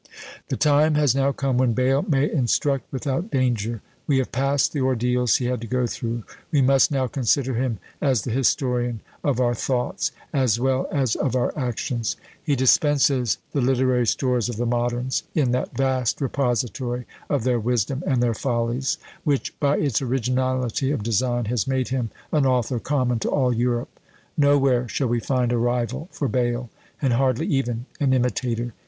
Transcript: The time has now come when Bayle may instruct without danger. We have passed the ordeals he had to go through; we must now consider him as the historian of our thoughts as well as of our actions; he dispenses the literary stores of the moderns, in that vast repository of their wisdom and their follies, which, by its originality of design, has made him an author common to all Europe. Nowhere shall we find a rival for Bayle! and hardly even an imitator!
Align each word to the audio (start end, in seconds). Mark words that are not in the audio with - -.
The 0.49 0.57
time 0.57 0.95
has 0.95 1.13
now 1.13 1.31
come 1.31 1.59
when 1.59 1.73
Bayle 1.73 2.01
may 2.01 2.27
instruct 2.27 2.91
without 2.91 3.29
danger. 3.29 3.83
We 4.07 4.17
have 4.17 4.31
passed 4.31 4.73
the 4.73 4.81
ordeals 4.81 5.35
he 5.35 5.45
had 5.45 5.61
to 5.61 5.67
go 5.67 5.85
through; 5.85 6.23
we 6.51 6.59
must 6.59 6.89
now 6.89 7.05
consider 7.05 7.53
him 7.53 7.77
as 8.01 8.23
the 8.23 8.31
historian 8.31 9.01
of 9.23 9.39
our 9.39 9.53
thoughts 9.53 10.11
as 10.33 10.59
well 10.59 10.87
as 10.91 11.15
of 11.15 11.35
our 11.35 11.55
actions; 11.55 12.17
he 12.43 12.55
dispenses 12.55 13.37
the 13.51 13.61
literary 13.61 14.07
stores 14.07 14.49
of 14.49 14.57
the 14.57 14.65
moderns, 14.65 15.21
in 15.35 15.51
that 15.51 15.77
vast 15.77 16.19
repository 16.19 17.05
of 17.29 17.43
their 17.43 17.59
wisdom 17.59 18.01
and 18.07 18.23
their 18.23 18.33
follies, 18.33 18.97
which, 19.23 19.53
by 19.59 19.77
its 19.77 20.01
originality 20.01 20.89
of 20.89 21.03
design, 21.03 21.45
has 21.45 21.67
made 21.67 21.89
him 21.89 22.09
an 22.31 22.47
author 22.47 22.79
common 22.79 23.19
to 23.19 23.29
all 23.29 23.53
Europe. 23.53 23.99
Nowhere 24.35 24.87
shall 24.87 25.09
we 25.09 25.19
find 25.19 25.51
a 25.51 25.59
rival 25.59 26.07
for 26.11 26.27
Bayle! 26.27 26.71
and 26.99 27.13
hardly 27.13 27.45
even 27.45 27.85
an 27.99 28.13
imitator! 28.13 28.73